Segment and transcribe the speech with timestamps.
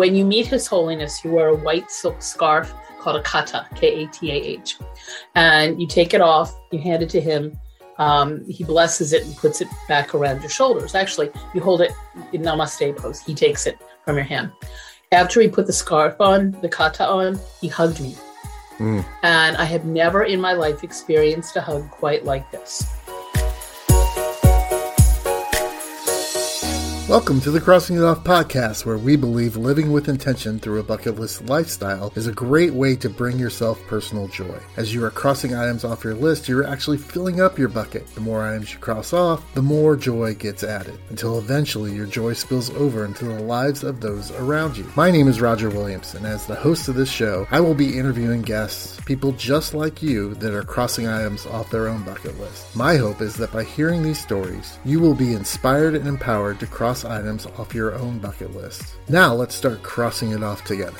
[0.00, 4.04] when you meet His Holiness, you wear a white silk scarf called a kata, K
[4.04, 4.78] A T A H.
[5.34, 7.54] And you take it off, you hand it to him.
[7.98, 10.94] Um, he blesses it and puts it back around your shoulders.
[10.94, 11.92] Actually, you hold it
[12.32, 13.20] in namaste pose.
[13.20, 14.52] He takes it from your hand.
[15.12, 18.16] After he put the scarf on, the kata on, he hugged me.
[18.78, 19.04] Mm.
[19.22, 22.88] And I have never in my life experienced a hug quite like this.
[27.10, 30.84] Welcome to the Crossing It Off podcast, where we believe living with intention through a
[30.84, 34.56] bucket list lifestyle is a great way to bring yourself personal joy.
[34.76, 38.06] As you are crossing items off your list, you're actually filling up your bucket.
[38.14, 42.32] The more items you cross off, the more joy gets added, until eventually your joy
[42.32, 44.88] spills over into the lives of those around you.
[44.94, 47.98] My name is Roger Williams, and as the host of this show, I will be
[47.98, 52.76] interviewing guests, people just like you that are crossing items off their own bucket list.
[52.76, 56.68] My hope is that by hearing these stories, you will be inspired and empowered to
[56.68, 58.96] cross items off your own bucket list.
[59.08, 60.98] Now let's start crossing it off together.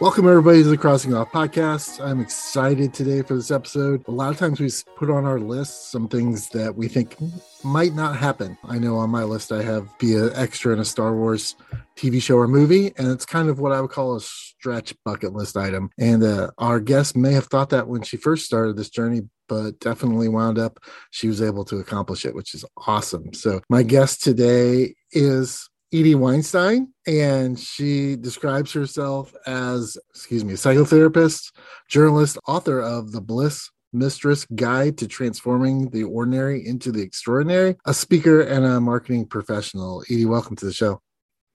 [0.00, 2.04] Welcome, everybody, to the Crossing Off podcast.
[2.04, 4.02] I'm excited today for this episode.
[4.08, 7.16] A lot of times we put on our list some things that we think
[7.62, 8.58] might not happen.
[8.64, 11.54] I know on my list I have be an extra in a Star Wars
[11.96, 15.32] TV show or movie, and it's kind of what I would call a stretch bucket
[15.32, 15.90] list item.
[15.96, 19.78] And uh, our guest may have thought that when she first started this journey, but
[19.78, 20.80] definitely wound up
[21.12, 23.32] she was able to accomplish it, which is awesome.
[23.32, 30.56] So, my guest today is Edie Weinstein, and she describes herself as, excuse me, a
[30.56, 31.52] psychotherapist,
[31.88, 37.94] journalist, author of The Bliss Mistress Guide to Transforming the Ordinary into the Extraordinary, a
[37.94, 40.02] speaker and a marketing professional.
[40.10, 41.00] Edie, welcome to the show.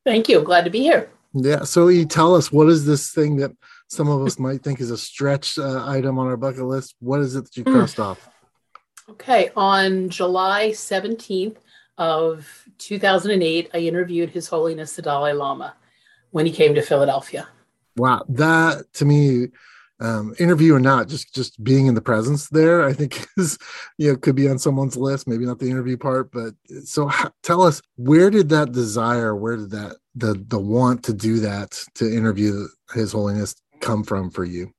[0.06, 0.42] Thank you.
[0.42, 1.10] Glad to be here.
[1.34, 1.66] Yeah.
[1.66, 3.52] So, Edie, tell us what is this thing that
[3.90, 6.96] some of us might think is a stretch uh, item on our bucket list.
[7.02, 7.74] What is it that you hmm.
[7.74, 8.30] crossed off?
[9.10, 11.58] Okay, on July 17th
[12.00, 15.76] of 2008, I interviewed His Holiness the Dalai Lama
[16.32, 17.48] when he came to Philadelphia.
[17.98, 19.48] Wow, that to me,
[20.00, 23.58] um, interview or not, just just being in the presence there, I think is
[23.98, 25.28] you know could be on someone's list.
[25.28, 26.54] Maybe not the interview part, but
[26.86, 27.12] so
[27.44, 31.84] tell us where did that desire, where did that the the want to do that
[31.96, 34.74] to interview His Holiness come from for you?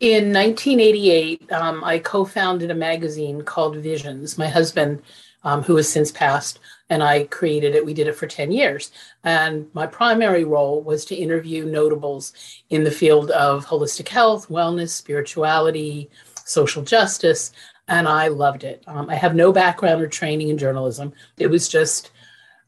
[0.00, 4.38] In 1988, um, I co founded a magazine called Visions.
[4.38, 5.02] My husband,
[5.44, 6.58] um, who has since passed,
[6.90, 7.84] and I created it.
[7.84, 8.90] We did it for 10 years.
[9.24, 12.32] And my primary role was to interview notables
[12.70, 16.10] in the field of holistic health, wellness, spirituality,
[16.44, 17.52] social justice.
[17.88, 18.82] And I loved it.
[18.86, 21.12] Um, I have no background or training in journalism.
[21.36, 22.10] It was just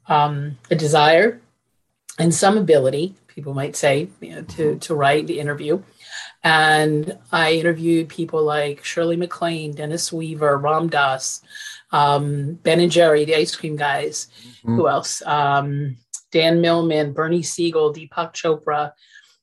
[0.07, 1.41] um, a desire
[2.19, 5.83] and some ability people might say, you know, to, to write the interview.
[6.45, 11.43] And I interviewed people like Shirley MacLaine, Dennis Weaver, Ram Dass,
[11.93, 14.29] um, Ben and Jerry, the ice cream guys.
[14.43, 14.77] Mm-hmm.
[14.77, 15.23] Who else?
[15.23, 15.97] Um,
[16.31, 18.93] Dan Millman, Bernie Siegel, Deepak Chopra.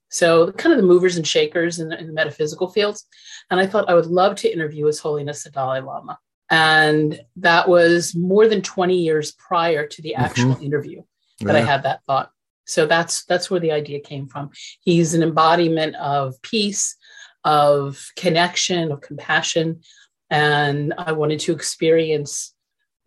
[0.10, 3.06] So kind of the movers and shakers in the, in the metaphysical fields.
[3.50, 6.18] And I thought I would love to interview His Holiness the Dalai Lama.
[6.50, 10.64] And that was more than 20 years prior to the actual mm-hmm.
[10.64, 11.04] interview
[11.42, 11.62] that yeah.
[11.62, 12.32] I had that thought.
[12.66, 14.52] So that's that's where the idea came from.
[14.82, 16.98] He's an embodiment of peace,
[17.44, 19.82] of connection, of compassion,
[20.30, 22.54] and I wanted to experience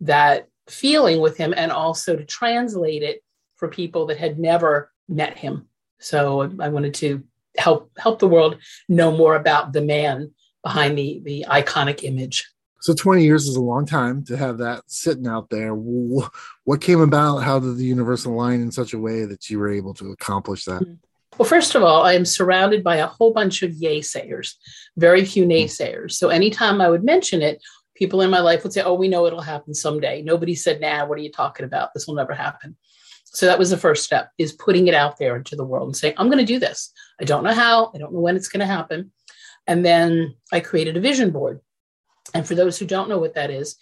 [0.01, 3.23] that feeling with him and also to translate it
[3.55, 5.67] for people that had never met him.
[5.99, 7.23] So I wanted to
[7.57, 10.31] help help the world know more about the man
[10.63, 12.49] behind the the iconic image.
[12.81, 15.73] So 20 years is a long time to have that sitting out there.
[15.75, 17.39] What came about?
[17.39, 20.65] How did the universe align in such a way that you were able to accomplish
[20.65, 20.81] that?
[20.81, 20.93] Hmm.
[21.41, 24.59] Well, first of all, I am surrounded by a whole bunch of yay sayers,
[24.95, 25.49] very few hmm.
[25.49, 26.11] naysayers.
[26.11, 27.63] So anytime I would mention it,
[27.95, 30.21] people in my life would say, Oh, we know it'll happen someday.
[30.21, 31.95] Nobody said, Nah, what are you talking about?
[31.95, 32.77] This will never happen.
[33.25, 35.97] So that was the first step is putting it out there into the world and
[35.97, 36.93] saying, I'm going to do this.
[37.19, 39.11] I don't know how, I don't know when it's going to happen.
[39.65, 41.59] And then I created a vision board
[42.35, 43.77] and for those who don't know what that is,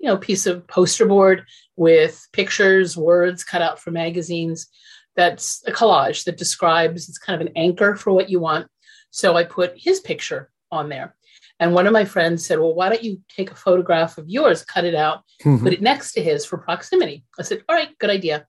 [0.00, 1.44] you know, piece of poster board
[1.76, 4.66] with pictures, words cut out from magazines.
[5.16, 8.68] That's a collage that describes, it's kind of an anchor for what you want.
[9.10, 11.14] So I put his picture on there.
[11.60, 14.64] And one of my friends said, Well, why don't you take a photograph of yours,
[14.64, 15.62] cut it out, mm-hmm.
[15.62, 17.24] put it next to his for proximity?
[17.38, 18.46] I said, All right, good idea.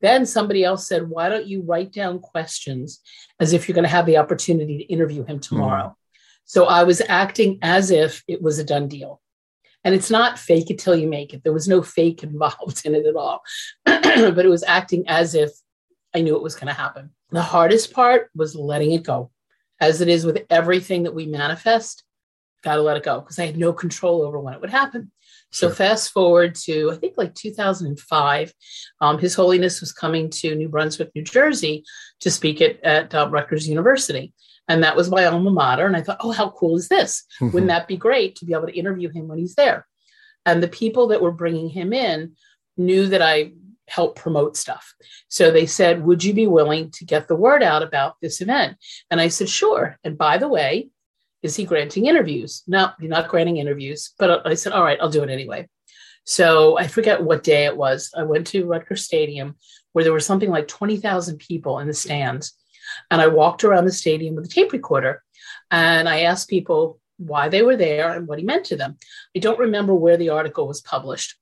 [0.00, 3.00] Then somebody else said, Why don't you write down questions
[3.40, 5.88] as if you're going to have the opportunity to interview him tomorrow?
[5.88, 5.92] Mm-hmm.
[6.46, 9.20] So I was acting as if it was a done deal.
[9.84, 11.44] And it's not fake it till you make it.
[11.44, 13.42] There was no fake involved in it at all.
[13.84, 15.50] but it was acting as if
[16.16, 17.10] I knew it was going to happen.
[17.30, 19.30] The hardest part was letting it go.
[19.80, 22.02] As it is with everything that we manifest,
[22.64, 25.12] got to let it go because I had no control over when it would happen.
[25.52, 25.74] So Sure.
[25.76, 28.52] fast forward to I think like 2005,
[29.00, 31.84] um, His Holiness was coming to New Brunswick, New Jersey,
[32.20, 34.32] to speak at at uh, Rutgers University,
[34.68, 35.86] and that was my alma mater.
[35.86, 37.24] And I thought, oh, how cool is this?
[37.52, 39.86] Wouldn't that be great to be able to interview him when he's there?
[40.46, 42.36] And the people that were bringing him in
[42.76, 43.52] knew that I
[43.96, 44.94] helped promote stuff.
[45.28, 48.76] So they said, Would you be willing to get the word out about this event?
[49.10, 49.98] And I said, Sure.
[50.04, 50.90] And by the way,
[51.42, 52.62] is he granting interviews?
[52.66, 54.12] No, he's not granting interviews.
[54.18, 55.68] But I said, All right, I'll do it anyway.
[56.24, 58.12] So I forget what day it was.
[58.14, 59.56] I went to Rutgers Stadium
[59.92, 62.52] where there were something like 20,000 people in the stands.
[63.10, 65.22] And I walked around the stadium with a tape recorder
[65.70, 68.96] and I asked people why they were there and what he meant to them.
[69.34, 71.36] I don't remember where the article was published.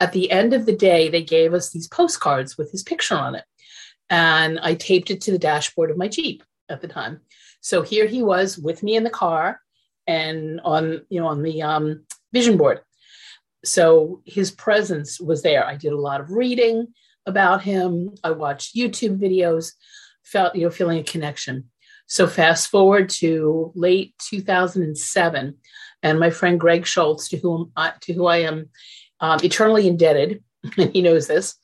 [0.00, 3.34] At the end of the day, they gave us these postcards with his picture on
[3.34, 3.44] it.
[4.10, 7.20] And I taped it to the dashboard of my Jeep at the time.
[7.60, 9.60] So here he was with me in the car
[10.06, 12.80] and on, you know, on the um, vision board.
[13.64, 15.66] So his presence was there.
[15.66, 16.88] I did a lot of reading
[17.26, 18.14] about him.
[18.24, 19.72] I watched YouTube videos,
[20.24, 21.70] felt, you know, feeling a connection.
[22.08, 25.54] So fast forward to late 2007,
[26.02, 28.70] and my friend Greg Schultz, to whom I, to who I am
[29.20, 30.42] um, eternally indebted,
[30.78, 31.56] and he knows this,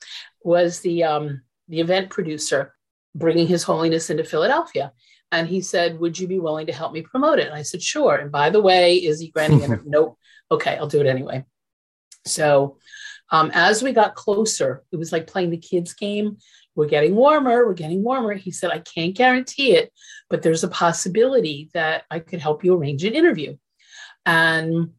[0.43, 2.75] was the um, the event producer
[3.15, 4.93] bringing His Holiness into Philadelphia.
[5.33, 7.83] And he said, "Would you be willing to help me promote it?" And I said,
[7.83, 9.81] "Sure." And by the way, is he granting it?
[9.87, 10.19] nope.
[10.51, 11.45] Okay, I'll do it anyway.
[12.27, 12.77] So,
[13.31, 16.37] um, as we got closer, it was like playing the kids' game.
[16.75, 17.67] We're getting warmer.
[17.67, 18.35] We're getting warmer.
[18.35, 19.93] He said, "I can't guarantee it,
[20.29, 23.57] but there's a possibility that I could help you arrange an interview."
[24.27, 24.91] And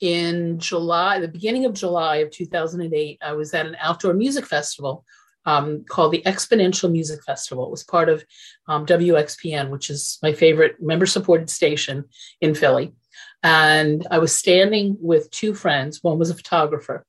[0.00, 5.04] in July, the beginning of July of 2008, I was at an outdoor music festival
[5.44, 7.64] um, called the XPoNential Music Festival.
[7.64, 8.24] It was part of
[8.68, 12.04] um, WXPN, which is my favorite member supported station
[12.40, 12.92] in Philly.
[13.42, 16.02] And I was standing with two friends.
[16.02, 17.06] One was a photographer.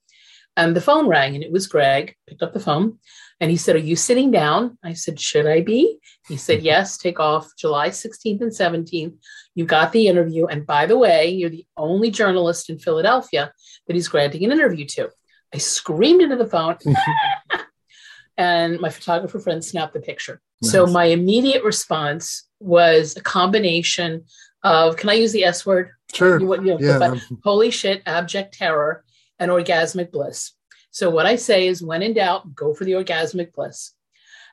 [0.56, 3.00] And the phone rang, and it was Greg, picked up the phone.
[3.42, 4.78] And he said, Are you sitting down?
[4.84, 6.00] I said, Should I be?
[6.28, 9.16] He said, Yes, take off July 16th and 17th.
[9.56, 10.46] You got the interview.
[10.46, 13.54] And by the way, you're the only journalist in Philadelphia
[13.88, 15.10] that he's granting an interview to.
[15.54, 16.78] I screamed into the phone.
[18.38, 20.42] and my photographer friend snapped the picture.
[20.62, 24.26] So my immediate response was a combination
[24.62, 25.92] of, can I use the S word?
[26.14, 26.40] Sure.
[26.40, 27.16] You, you know, Yeah.
[27.44, 29.06] holy shit, abject terror,
[29.40, 30.52] and orgasmic bliss.
[30.92, 33.94] So what I say is, when in doubt, go for the orgasmic bliss.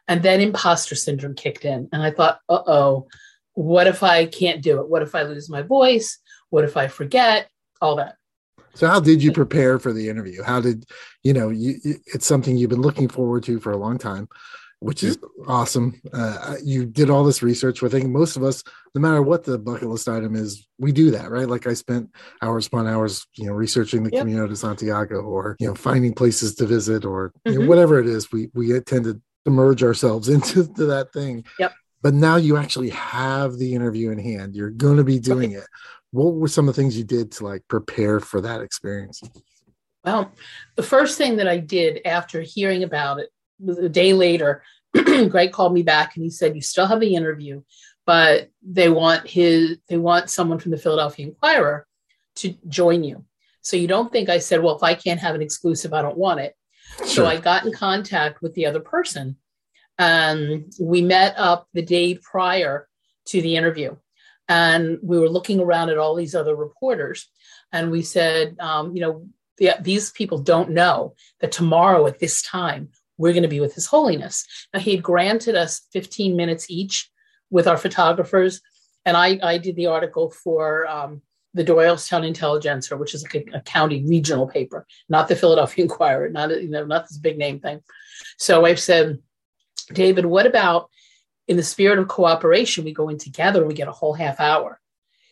[0.08, 3.08] And then imposter syndrome kicked in, and I thought, uh oh,
[3.54, 4.88] what if I can't do it?
[4.88, 6.18] What if I lose my voice?
[6.50, 7.48] What if I forget?
[7.80, 8.16] All that.
[8.74, 10.42] So how did you prepare for the interview?
[10.42, 10.84] How did
[11.22, 11.74] you know you,
[12.06, 14.28] it's something you've been looking forward to for a long time,
[14.80, 16.00] which is awesome.
[16.12, 17.82] Uh, you did all this research.
[17.82, 18.62] I think most of us,
[18.94, 21.48] no matter what the bucket list item is, we do that, right?
[21.48, 22.10] Like I spent
[22.42, 24.20] hours upon hours, you know, researching the Yep.
[24.22, 27.68] Camino de Santiago, or you know, finding places to visit, or you know, Mhm.
[27.68, 28.30] whatever it is.
[28.30, 31.44] We we tend to immerse ourselves into to that thing.
[31.58, 31.72] Yep.
[32.02, 34.54] But now you actually have the interview in hand.
[34.54, 35.64] You're going to be doing it.
[36.12, 39.22] What were some of the things you did to like prepare for that experience?
[40.04, 40.30] Well,
[40.76, 43.30] the first thing that I did after hearing about it
[43.66, 44.62] a day later.
[45.28, 47.62] Greg called me back and he said, "You still have the interview,
[48.04, 51.86] but they want his they want someone from the Philadelphia Inquirer
[52.36, 53.24] to join you."
[53.62, 56.18] So you don't think I said, "Well, if I can't have an exclusive, I don't
[56.18, 56.54] want it."
[57.04, 59.36] So I got in contact with the other person,
[59.98, 62.88] and we met up the day prior
[63.26, 63.96] to the interview,
[64.48, 67.28] and we were looking around at all these other reporters,
[67.72, 69.28] and we said, um, you know,
[69.58, 73.74] the, these people don't know that tomorrow at this time we're going to be with
[73.74, 74.46] His Holiness.
[74.72, 77.10] Now he had granted us 15 minutes each
[77.50, 78.60] with our photographers,
[79.04, 81.22] and I, I did the article for um,
[81.54, 86.50] the Doylestown Intelligencer, which is a, a county regional paper, not the Philadelphia Inquirer, not
[86.62, 87.80] you know not this big name thing.
[88.38, 89.18] So I've said,
[89.92, 90.90] David, what about
[91.48, 94.80] in the spirit of cooperation, we go in together we get a whole half hour.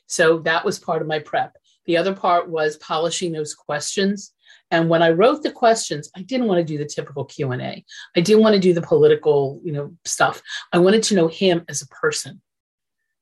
[0.07, 1.57] So that was part of my prep.
[1.87, 4.33] The other part was polishing those questions.
[4.71, 7.63] And when I wrote the questions, I didn't want to do the typical Q and
[7.63, 7.85] A.
[8.17, 10.43] I didn't want to do the political, you know, stuff.
[10.73, 12.41] I wanted to know him as a person.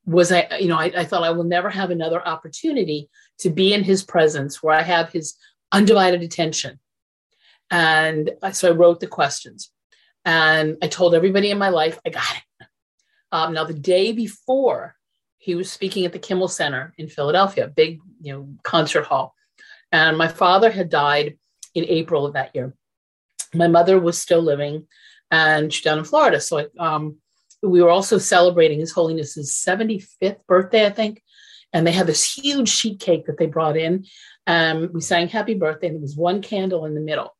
[0.06, 3.08] Was I, you know, I, I thought I will never have another opportunity
[3.38, 5.34] to be in his presence where I have his
[5.70, 6.78] undivided attention.
[7.70, 9.70] And so I wrote the questions,
[10.24, 12.66] and I told everybody in my life, I got it.
[13.30, 14.96] Um, now the day before,
[15.38, 19.34] he was speaking at the Kimmel Center in Philadelphia, big, you know, concert hall.
[19.92, 21.36] And my father had died
[21.74, 22.74] in April of that year.
[23.54, 24.86] My mother was still living,
[25.30, 26.40] and she's down in Florida.
[26.40, 27.16] So I, um,
[27.62, 31.22] we were also celebrating His Holiness's 75th birthday, I think.
[31.72, 34.04] and they had this huge sheet cake that they brought in.
[34.92, 37.34] We sang happy birthday, and there was one candle in the middle.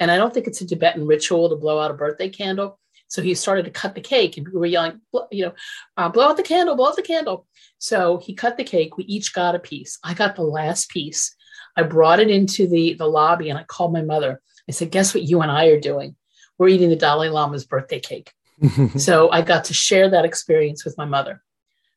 [0.00, 2.78] And I don't think it's a Tibetan ritual to blow out a birthday candle.
[3.08, 5.54] So he started to cut the cake, and we were yelling, you know,
[5.96, 7.46] uh, blow out the candle, blow out the candle.
[7.78, 8.96] So he cut the cake.
[8.96, 9.98] We each got a piece.
[10.02, 11.35] I got the last piece.
[11.76, 14.40] I brought it into the, the lobby and I called my mother.
[14.68, 16.16] I said, Guess what you and I are doing?
[16.58, 18.32] We're eating the Dalai Lama's birthday cake.
[18.96, 21.42] so I got to share that experience with my mother,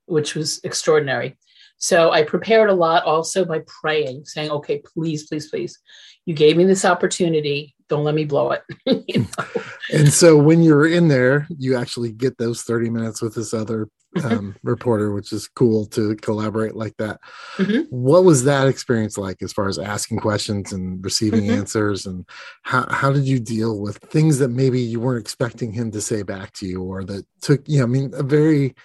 [0.05, 1.37] which was extraordinary.
[1.77, 5.79] So I prepared a lot also by praying, saying, okay, please, please, please,
[6.25, 7.73] you gave me this opportunity.
[7.87, 8.63] Don't let me blow it.
[9.07, 9.61] you know?
[9.93, 13.87] And so when you're in there, you actually get those 30 minutes with this other.
[14.23, 17.19] Um, reporter, which is cool to collaborate like that.
[17.57, 17.83] Mm-hmm.
[17.89, 21.59] What was that experience like as far as asking questions and receiving mm-hmm.
[21.59, 22.05] answers?
[22.05, 22.25] And
[22.63, 26.23] how, how did you deal with things that maybe you weren't expecting him to say
[26.23, 28.75] back to you or that took, you know, I mean, a very,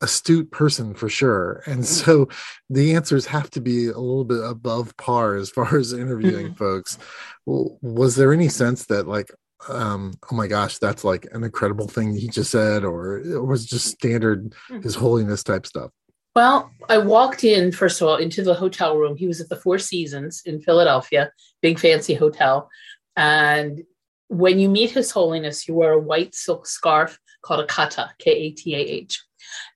[0.00, 1.62] astute person for sure.
[1.66, 1.82] And mm-hmm.
[1.82, 2.28] so
[2.70, 6.54] the answers have to be a little bit above par as far as interviewing mm-hmm.
[6.54, 6.98] folks.
[7.46, 9.30] Well, was there any sense that like,
[9.68, 13.66] um, oh my gosh, that's like an incredible thing he just said, or it was
[13.66, 14.82] just standard mm-hmm.
[14.82, 15.90] his holiness type stuff?
[16.36, 19.16] Well, I walked in, first of all, into the hotel room.
[19.16, 22.70] He was at the Four Seasons in Philadelphia, big fancy hotel.
[23.16, 23.82] And
[24.28, 28.30] when you meet His Holiness, you wear a white silk scarf called a kata, K
[28.30, 29.20] A T A H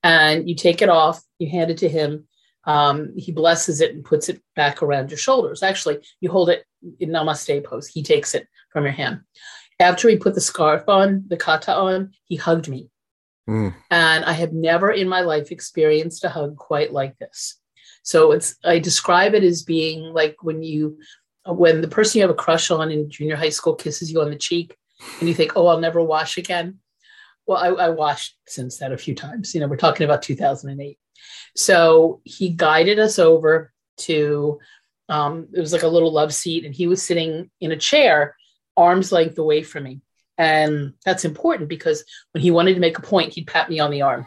[0.02, 2.26] and you take it off, you hand it to him.
[2.64, 5.62] Um, he blesses it and puts it back around your shoulders.
[5.62, 6.64] Actually, you hold it
[7.00, 7.88] in namaste pose.
[7.88, 9.20] He takes it from your hand.
[9.82, 12.88] After he put the scarf on, the kata on, he hugged me.
[13.48, 13.74] Mm.
[13.90, 17.58] And I have never in my life experienced a hug quite like this.
[18.02, 20.98] So it's I describe it as being like when you
[21.46, 24.30] when the person you have a crush on in junior high school kisses you on
[24.30, 24.76] the cheek
[25.18, 26.78] and you think, oh, I'll never wash again
[27.46, 29.54] well, I, I washed since that a few times.
[29.54, 30.98] You know, we're talking about 2008.
[31.56, 34.58] So he guided us over to,
[35.08, 38.36] um, it was like a little love seat, and he was sitting in a chair,
[38.76, 40.00] arm's length away from me.
[40.38, 43.90] And that's important because when he wanted to make a point, he'd pat me on
[43.90, 44.26] the arm.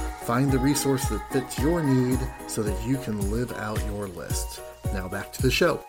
[0.31, 4.61] Find the resource that fits your need so that you can live out your list.
[4.93, 5.83] Now back to the show.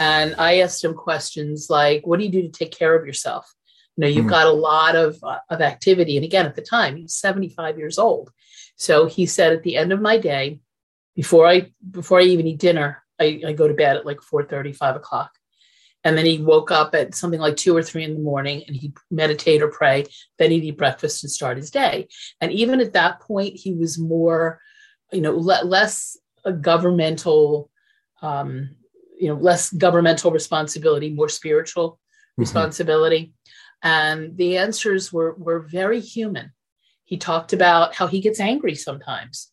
[0.00, 3.48] And I asked him questions like, What do you do to take care of yourself?
[3.96, 4.30] You know, you've mm.
[4.30, 6.16] got a lot of, uh, of activity.
[6.16, 8.32] And again, at the time, he's 75 years old.
[8.74, 10.58] So he said, At the end of my day,
[11.14, 14.46] before I before I even eat dinner, I, I go to bed at like 4
[14.46, 15.30] 30, 5 o'clock.
[16.02, 18.74] And then he woke up at something like two or three in the morning and
[18.74, 20.06] he'd meditate or pray.
[20.38, 22.08] Then he'd eat breakfast and start his day.
[22.40, 24.60] And even at that point, he was more,
[25.12, 27.70] you know, le- less a governmental,
[28.22, 28.70] um,
[29.18, 32.42] you know, less governmental responsibility, more spiritual mm-hmm.
[32.42, 33.34] responsibility.
[33.82, 36.52] And the answers were, were very human.
[37.04, 39.50] He talked about how he gets angry sometimes.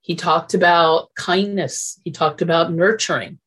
[0.00, 2.00] He talked about kindness.
[2.04, 3.38] He talked about nurturing.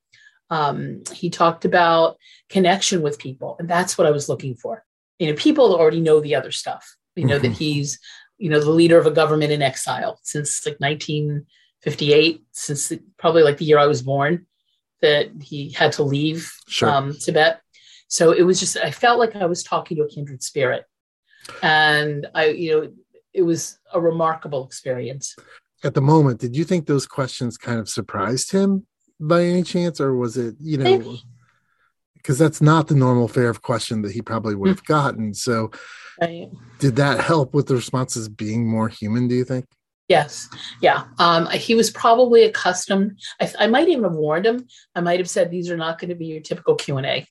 [0.50, 2.18] Um, he talked about
[2.50, 4.84] connection with people, and that's what I was looking for.
[5.20, 6.96] You know, people already know the other stuff.
[7.16, 7.44] You know mm-hmm.
[7.44, 8.00] that he's,
[8.38, 13.44] you know, the leader of a government in exile since like 1958, since the, probably
[13.44, 14.46] like the year I was born,
[15.02, 16.90] that he had to leave sure.
[16.90, 17.62] um, Tibet.
[18.08, 20.86] So it was just I felt like I was talking to a kindred spirit,
[21.62, 22.92] and I, you know,
[23.34, 25.36] it was a remarkable experience.
[25.84, 28.86] At the moment, did you think those questions kind of surprised him?
[29.20, 31.18] By any chance, or was it you know?
[32.16, 35.34] Because that's not the normal fare of question that he probably would have gotten.
[35.34, 35.72] So,
[36.20, 36.50] right.
[36.80, 39.30] did that help with the responses being more human?
[39.30, 39.66] Do you think?
[40.10, 40.50] Yes.
[40.82, 41.06] Yeah.
[41.20, 43.20] Um, he was probably accustomed.
[43.40, 44.68] I, I, might even have warned him.
[44.96, 47.28] I might have said, these are not going to be your typical Q and A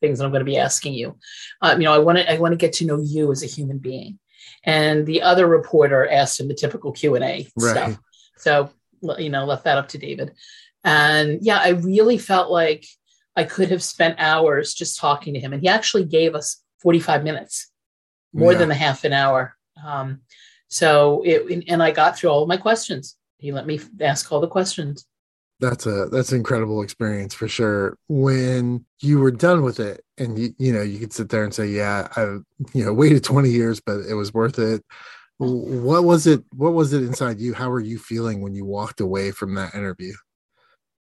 [0.00, 1.16] things that I'm going to be asking you.
[1.60, 3.46] Um, you know, I want to, I want to get to know you as a
[3.46, 4.18] human being.
[4.64, 7.98] And the other reporter asked him the typical Q and A stuff.
[8.36, 8.70] So,
[9.18, 10.32] you know, left that up to David.
[10.84, 12.86] And yeah, I really felt like
[13.36, 15.52] I could have spent hours just talking to him.
[15.52, 17.70] And he actually gave us 45 minutes,
[18.32, 18.58] more yeah.
[18.58, 19.56] than a half an hour.
[19.84, 20.20] Um,
[20.68, 23.16] so it, and I got through all of my questions.
[23.38, 25.06] He let me ask all the questions.
[25.58, 27.98] That's a that's an incredible experience for sure.
[28.08, 31.52] When you were done with it, and you you know you could sit there and
[31.52, 32.38] say, "Yeah, I
[32.72, 34.82] you know waited 20 years, but it was worth it."
[35.38, 36.44] What was it?
[36.54, 37.52] What was it inside you?
[37.52, 40.12] How were you feeling when you walked away from that interview?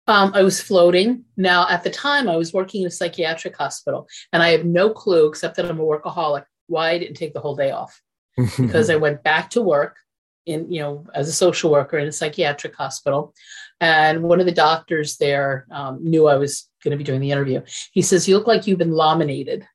[0.08, 1.24] Um, I was floating.
[1.36, 4.90] Now, at the time, I was working in a psychiatric hospital, and I have no
[4.90, 8.00] clue, except that I'm a workaholic, why I didn't take the whole day off.
[8.58, 9.96] because I went back to work
[10.46, 13.34] in, you know, as a social worker in a psychiatric hospital,
[13.80, 17.30] and one of the doctors there um, knew I was going to be doing the
[17.30, 17.62] interview.
[17.92, 19.66] He says, "You look like you've been laminated."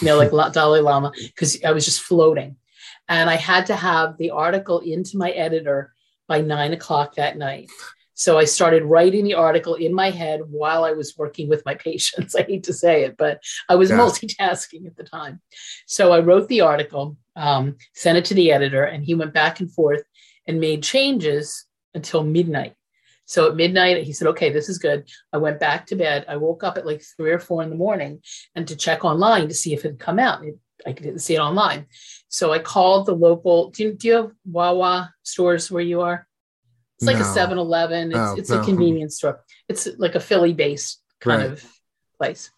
[0.00, 2.56] You know, like Dalai Lama, because I was just floating.
[3.08, 5.92] And I had to have the article into my editor
[6.26, 7.68] by nine o'clock that night.
[8.14, 11.74] So I started writing the article in my head while I was working with my
[11.88, 12.34] patients.
[12.34, 13.98] I hate to say it, but I was yeah.
[13.98, 15.40] multitasking at the time.
[15.86, 19.60] So I wrote the article, um, sent it to the editor, and he went back
[19.60, 20.02] and forth
[20.46, 22.74] and made changes until midnight.
[23.26, 25.08] So at midnight, he said, okay, this is good.
[25.32, 26.26] I went back to bed.
[26.28, 28.20] I woke up at like three or four in the morning
[28.54, 30.44] and to check online to see if it had come out.
[30.44, 31.86] It, I didn't see it online.
[32.28, 33.70] So I called the local.
[33.70, 36.26] Do you, do you have Wawa stores where you are?
[37.04, 37.30] It's like no.
[37.30, 38.08] a 7 Eleven.
[38.08, 38.60] It's, oh, it's no.
[38.60, 39.44] a convenience store.
[39.68, 41.52] It's like a Philly based kind right.
[41.52, 41.64] of
[42.18, 42.50] place.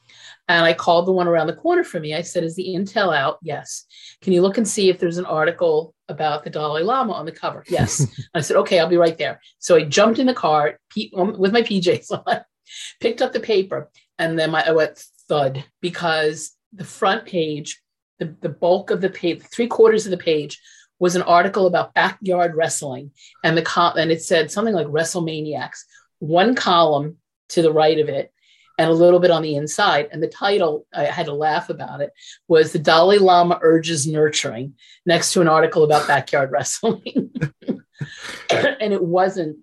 [0.49, 2.15] And I called the one around the corner for me.
[2.15, 3.39] I said, Is the intel out?
[3.43, 3.85] Yes.
[4.21, 7.33] Can you look and see if there's an article about the Dalai Lama on the
[7.33, 7.65] cover?
[7.69, 8.07] Yes.
[8.35, 9.41] I said, Okay, I'll be right there.
[9.59, 10.79] So I jumped in the car
[11.17, 12.41] um, with my PJs on,
[13.01, 17.83] picked up the paper, and then my, I went thud because the front page,
[18.21, 20.61] the, the bulk of the page, three quarters of the page
[20.99, 23.11] was an article about backyard wrestling.
[23.45, 25.81] And the com- and it said something like WrestleManiacs.
[26.19, 27.19] One column
[27.51, 28.33] to the right of it
[28.79, 30.09] and a little bit on the inside.
[30.13, 32.13] And the title, I had to laugh about it,
[32.49, 34.75] was The Dalai Lama Urges Nurturing,
[35.05, 37.33] next to an article about backyard wrestling.
[38.51, 39.59] and it wasn't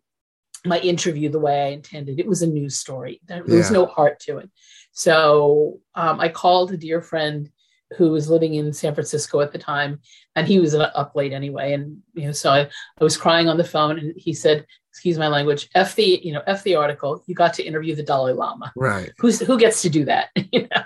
[0.66, 2.20] my interview the way I intended.
[2.20, 3.22] It was a news story.
[3.26, 3.58] There yeah.
[3.58, 4.50] was no heart to it.
[4.92, 7.50] So um, I called a dear friend
[7.98, 10.00] who was living in San Francisco at the time,
[10.36, 11.74] and he was up late anyway.
[11.74, 15.18] And you know, so I, I was crying on the phone, and he said, "Excuse
[15.18, 17.24] my language, f the you know f the article.
[17.28, 19.12] You got to interview the Dalai Lama, right?
[19.18, 20.30] Who's who gets to do that?
[20.52, 20.84] You know."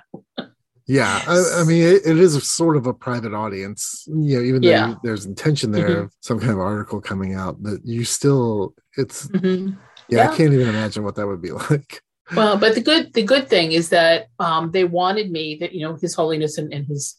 [0.89, 4.41] Yeah, I, I mean, it, it is sort of a private audience, you know.
[4.41, 4.96] Even though yeah.
[5.03, 6.01] there's intention there mm-hmm.
[6.03, 9.75] of some kind of article coming out, that you still, it's, mm-hmm.
[10.07, 12.01] yeah, yeah, I can't even imagine what that would be like
[12.35, 15.81] well, but the good the good thing is that um, they wanted me that you
[15.81, 17.18] know His Holiness and, and his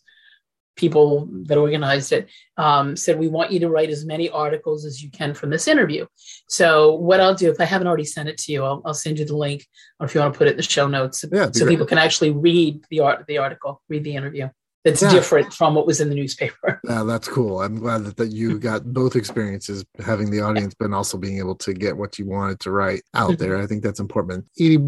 [0.76, 5.02] people that organized it um, said we want you to write as many articles as
[5.02, 6.06] you can from this interview.
[6.48, 9.18] So what I'll do if I haven't already sent it to you, I'll, I'll send
[9.18, 9.66] you the link,
[9.98, 11.74] or if you want to put it in the show notes, yeah, so great.
[11.74, 14.48] people can actually read the art the article, read the interview
[14.84, 15.10] that's yeah.
[15.10, 16.80] different from what was in the newspaper.
[16.88, 17.60] Yeah, that's cool.
[17.60, 21.54] I'm glad that, that you got both experiences, having the audience, but also being able
[21.56, 23.58] to get what you wanted to write out there.
[23.58, 24.46] I think that's important.
[24.58, 24.78] Edie,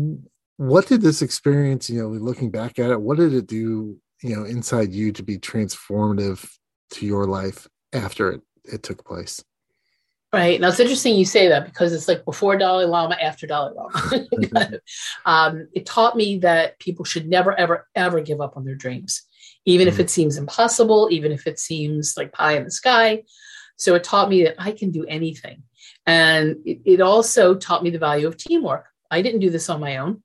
[0.56, 4.36] what did this experience, you know, looking back at it, what did it do, you
[4.36, 6.48] know, inside you to be transformative
[6.92, 9.44] to your life after it, it took place?
[10.32, 10.60] Right.
[10.60, 14.26] Now it's interesting you say that because it's like before Dalai Lama, after Dalai Lama.
[15.26, 19.22] um, it taught me that people should never, ever, ever give up on their dreams
[19.64, 19.94] even mm-hmm.
[19.94, 23.22] if it seems impossible, even if it seems like pie in the sky.
[23.76, 25.62] So it taught me that I can do anything.
[26.06, 28.86] And it, it also taught me the value of teamwork.
[29.10, 30.22] I didn't do this on my own.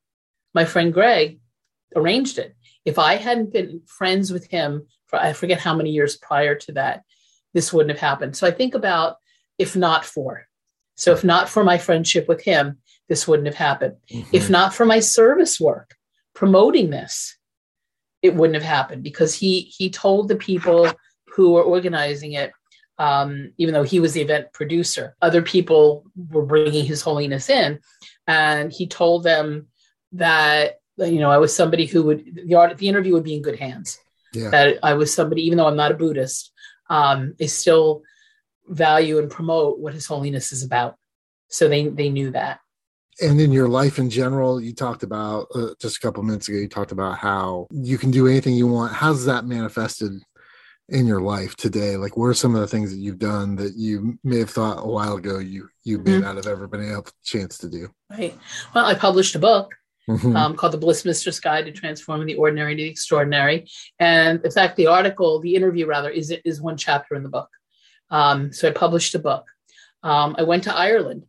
[0.54, 1.40] My friend Greg
[1.96, 2.56] arranged it.
[2.86, 6.74] If I hadn't been friends with him for I forget how many years prior to
[6.74, 7.04] that,
[7.54, 8.36] this wouldn't have happened.
[8.36, 9.18] So I think about
[9.58, 10.48] if not for.
[10.96, 13.96] So if not for my friendship with him, this wouldn't have happened.
[14.12, 14.36] Mm-hmm.
[14.36, 15.96] If not for my service work,
[16.34, 17.38] promoting this,
[18.26, 20.92] it wouldn't have happened because he he told the people
[21.28, 22.52] who were organizing it
[22.98, 27.80] um, even though he was the event producer other people were bringing his holiness in
[28.28, 29.68] and he told them
[30.14, 33.60] that you know i was somebody who would the the interview would be in good
[33.60, 34.00] hands.
[34.34, 34.50] Yeah.
[34.50, 36.52] that i was somebody even though i'm not a buddhist
[36.90, 38.04] um, they still
[38.68, 40.96] value and promote what his holiness is about.
[41.50, 42.60] So they they knew that
[43.22, 46.58] and in your life in general you talked about uh, just a couple minutes ago
[46.58, 48.94] you talked about how you can do anything you want.
[48.94, 50.22] How's that manifested
[50.90, 51.98] in your life today?
[51.98, 54.84] Like what are some of the things that you've done that you may have thought
[54.84, 56.22] a while ago you you may mm-hmm.
[56.22, 57.90] not have ever been able a chance to do?
[58.10, 58.38] Right.
[58.74, 59.74] Well i published a book
[60.10, 60.36] mm-hmm.
[60.36, 63.68] um, called the bliss mistress guide to transforming the ordinary to the extraordinary.
[64.00, 67.50] And in fact the article the interview rather is is one chapter in the book.
[68.10, 69.46] Um, so i published a book.
[70.04, 71.26] Um, i went to ireland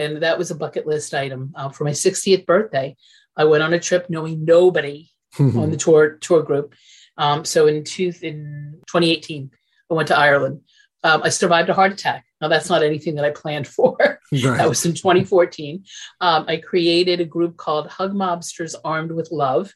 [0.00, 2.96] and that was a bucket list item uh, for my 60th birthday.
[3.36, 6.74] I went on a trip knowing nobody on the tour tour group.
[7.16, 9.50] Um, so in, two, in 2018,
[9.90, 10.62] I went to Ireland.
[11.02, 12.24] Um, I survived a heart attack.
[12.40, 13.96] Now that's not anything that I planned for.
[14.32, 14.58] Right.
[14.58, 15.84] that was in 2014.
[16.20, 19.72] Um, I created a group called Hug Mobsters Armed with Love,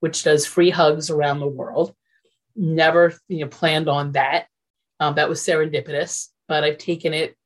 [0.00, 1.94] which does free hugs around the world.
[2.56, 4.46] Never, you know, planned on that.
[5.00, 7.36] Um, that was serendipitous, but I've taken it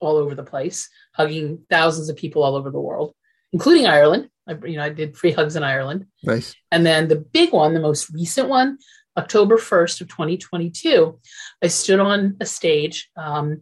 [0.00, 3.14] all over the place, hugging thousands of people all over the world,
[3.52, 4.28] including Ireland.
[4.48, 6.06] I, you know, I did free hugs in Ireland.
[6.22, 6.54] Nice.
[6.70, 8.78] And then the big one, the most recent one,
[9.16, 11.18] October 1st of 2022,
[11.62, 13.60] I stood on a stage um,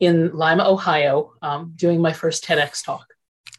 [0.00, 3.06] in Lima, Ohio, um, doing my first TEDx talk.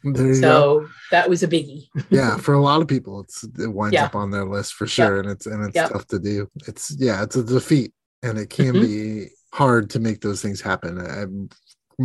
[0.04, 0.88] There you so go.
[1.10, 1.86] that was a biggie.
[2.10, 4.04] yeah, for a lot of people, it's it winds Yeah.
[4.04, 5.20] up on their list for sure, Yeah.
[5.22, 5.88] and it's and it's Yeah.
[5.88, 6.48] tough to do.
[6.68, 8.80] It's yeah, it's a defeat, and it can Mhm.
[8.82, 11.00] be hard to make those things happen.
[11.00, 11.24] I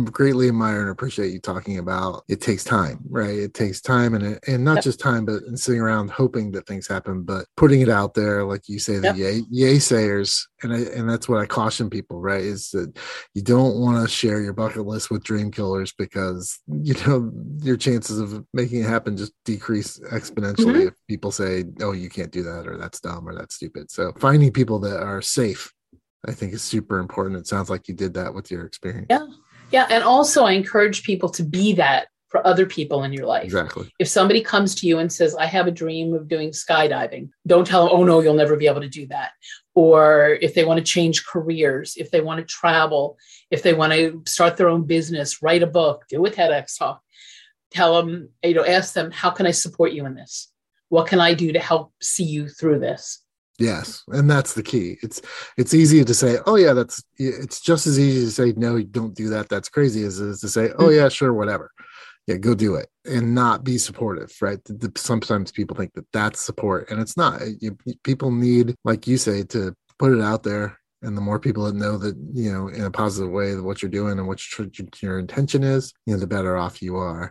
[0.04, 3.38] greatly admire and appreciate you talking about it takes time, right?
[3.38, 4.84] It takes time, and it, and not Yep.
[4.84, 8.44] just time, but and sitting around hoping that things happen, but putting it out there,
[8.44, 9.16] like you say, the Yep.
[9.16, 12.42] yay yay sayers, and I, and that's what I caution people, right?
[12.42, 12.98] Is that
[13.34, 17.30] you don't want to share your bucket list with dream killers because you know
[17.62, 20.88] your chances of making it happen just decrease exponentially Mhm.
[20.88, 24.12] if people say oh you can't do that or that's dumb or that's stupid so
[24.18, 25.72] finding people that are safe
[26.26, 29.26] i think is super important it sounds like you did that with your experience Yeah.
[29.70, 29.86] Yeah.
[29.90, 33.44] And also, I encourage people to be that for other people in your life.
[33.44, 37.28] exactly If somebody comes to you and says, I have a dream of doing skydiving,
[37.46, 39.30] don't tell them, oh, no, you'll never be able to do that.
[39.76, 43.18] Or if they want to change careers, if they want to travel,
[43.52, 47.00] if they want to start their own business, write a book, do a TEDx talk,
[47.70, 50.50] tell them, you know, ask them, how can I support you in this?
[50.88, 53.23] What can I do to help see you through this?
[53.58, 54.96] Yes and that's the key.
[55.02, 55.20] It's
[55.56, 59.14] it's easy to say oh yeah that's it's just as easy to say no don't
[59.14, 60.96] do that that's crazy as it is to say oh mm.
[60.96, 61.70] yeah sure whatever.
[62.26, 64.60] Yeah go do it and not be supportive right?
[64.96, 67.40] Sometimes people think that that's support and it's not.
[67.60, 71.64] You, people need like you say to put it out there and the more people
[71.66, 74.40] that know that you know in a positive way that what you're doing and what
[74.58, 74.68] your,
[75.00, 77.30] your intention is you know the better off you are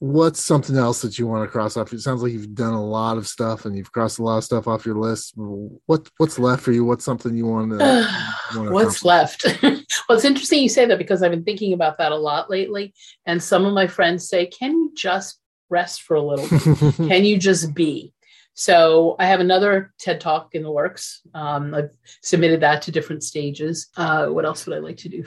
[0.00, 2.84] what's something else that you want to cross off it sounds like you've done a
[2.84, 6.38] lot of stuff and you've crossed a lot of stuff off your list what what's
[6.38, 8.28] left for you what's something you want to wanna
[8.70, 9.44] What's left?
[9.62, 12.94] well, it's interesting you say that because I've been thinking about that a lot lately.
[13.26, 16.94] And some of my friends say, Can you just rest for a little bit?
[17.08, 18.12] Can you just be?
[18.54, 21.20] So I have another TED Talk in the works.
[21.32, 23.88] Um, I've submitted that to different stages.
[23.96, 25.24] Uh, what else would I like to do?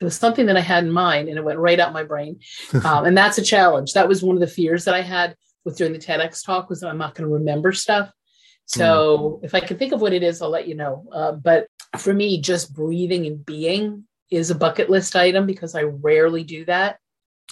[0.00, 2.40] It was something that I had in mind and it went right out my brain.
[2.84, 3.92] Um, and that's a challenge.
[3.92, 6.80] That was one of the fears that I had with doing the TEDx talk was
[6.80, 8.10] that I'm not going to remember stuff.
[8.66, 11.06] So if I can think of what it is, I'll let you know.
[11.12, 11.66] Uh, but
[11.98, 16.64] for me, just breathing and being is a bucket list item because I rarely do
[16.64, 16.98] that.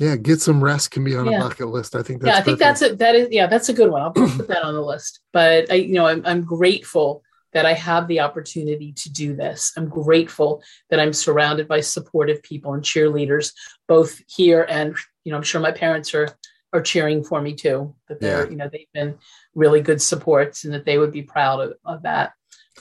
[0.01, 1.37] yeah get some rest can be on Yeah.
[1.39, 2.99] a bucket list i think that's yeah, I think that's it.
[2.99, 4.01] That is, yeah, that's a good one.
[4.03, 5.21] I'll put that on the list.
[5.33, 9.73] But I, you know, I'm, I'm grateful that I have the opportunity to do this.
[9.77, 13.53] I'm grateful that I'm surrounded by supportive people and cheerleaders,
[13.89, 16.29] both here and, you know, I'm sure my parents are
[16.75, 17.95] are cheering for me too.
[18.09, 18.51] That they're, Yeah.
[18.51, 19.19] you know, they've been
[19.55, 22.33] really good supports and that they would be proud of, of that.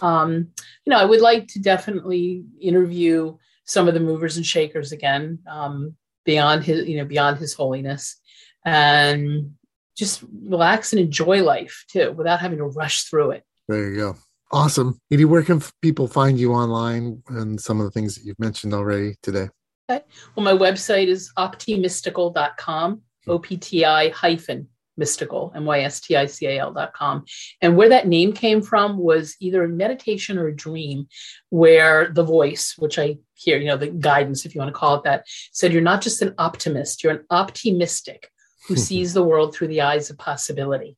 [0.02, 0.52] Um,
[0.86, 5.40] you know, I would like to definitely interview some of the movers and shakers again,
[5.46, 8.16] um, beyond his, you know, beyond his holiness,
[8.64, 9.56] and
[9.98, 13.44] just relax and enjoy life too, without having to rush through it.
[13.68, 14.16] There you go.
[14.54, 15.00] Awesome.
[15.12, 18.74] Edie, where can people find you online and some of the things that you've mentioned
[18.74, 19.48] already today?
[19.90, 20.04] Okay.
[20.36, 23.32] Well, my website is optimystical.com, hmm.
[23.32, 26.94] O P T I hyphen mystical, M Y S T I C A L dot
[26.94, 27.24] com.
[27.62, 31.08] And where that name came from was either a meditation or a dream
[31.50, 34.96] where the voice, which I hear, you know, the guidance, if you want to call
[34.96, 38.26] it that, said, You're not just an optimist, you're an optimystic
[38.68, 40.98] who sees the world through the eyes of possibility.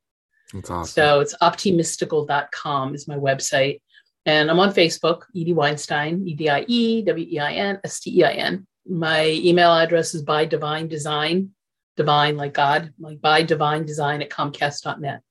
[0.53, 0.91] That's awesome.
[0.91, 3.81] So it's optimystical.com is my website.
[4.25, 7.99] And I'm on Facebook, Edie Weinstein, E D I E W E I N S
[7.99, 8.65] T E I N.
[8.87, 11.51] My email address is by divine design,
[11.97, 15.21] divine like God, like by divine design at comcast.net.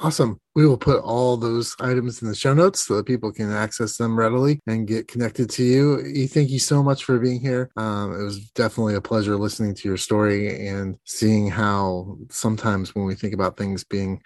[0.00, 0.38] Awesome.
[0.54, 3.96] We will put all those items in the show notes so that people can access
[3.96, 6.00] them readily and get connected to you.
[6.00, 7.70] E, thank you so much for being here.
[7.76, 13.04] Um, it was definitely a pleasure listening to your story and seeing how sometimes when
[13.04, 14.22] we think about things being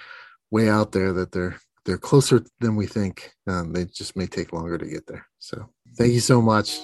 [0.51, 3.33] way out there, that they're they're closer than we think.
[3.47, 5.27] Um, they just may take longer to get there.
[5.39, 6.81] So thank you so much.